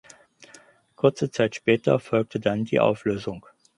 [0.95, 3.45] Kurze Zeit später folgte dann die Auflösung.